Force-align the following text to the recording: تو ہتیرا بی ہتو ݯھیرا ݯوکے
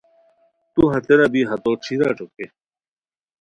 تو 0.73 0.81
ہتیرا 0.91 1.27
بی 1.33 1.41
ہتو 1.49 1.71
ݯھیرا 1.83 2.09
ݯوکے 2.17 2.45